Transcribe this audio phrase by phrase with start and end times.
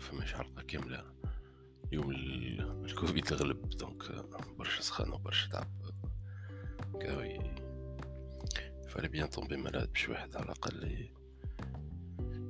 [0.00, 1.04] فماش حلقة كاملة
[1.92, 2.10] اليوم
[2.84, 4.12] الكوفيد غلب donc
[4.58, 5.80] برشا سخانة برشا تعب.
[7.00, 7.38] car il
[8.88, 11.08] fallait bien tomber malade باش واحد على الأقل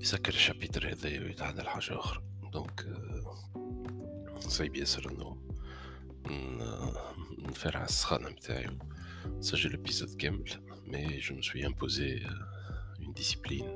[0.00, 2.22] يسكر ال chapitre هذايا ويتعدى لحاجة أخرى.
[2.52, 2.86] donc
[4.38, 5.56] صعيب ياسر انو
[7.38, 8.78] نفرع السخانة متاعي
[9.26, 10.50] نسجل épisode كامل.
[10.86, 12.26] mais je me suis imposé
[12.98, 13.75] اون ديسيبلين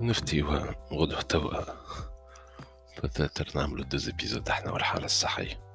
[0.00, 0.74] نفتيوها
[1.20, 1.64] توا
[3.00, 5.69] peut-être نعملو دوز إبيزود أحنا والحالة الصحية.